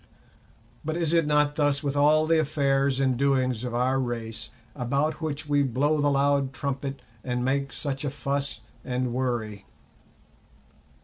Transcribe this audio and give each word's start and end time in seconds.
But 0.83 0.97
is 0.97 1.13
it 1.13 1.27
not 1.27 1.57
thus 1.57 1.83
with 1.83 1.95
all 1.95 2.25
the 2.25 2.39
affairs 2.39 2.99
and 2.99 3.15
doings 3.17 3.63
of 3.63 3.75
our 3.75 3.99
race 3.99 4.49
about 4.75 5.21
which 5.21 5.47
we 5.47 5.61
blow 5.61 6.01
the 6.01 6.09
loud 6.09 6.53
trumpet 6.53 7.03
and 7.23 7.45
make 7.45 7.71
such 7.71 8.03
a 8.03 8.09
fuss 8.09 8.61
and 8.83 9.13
worry? 9.13 9.67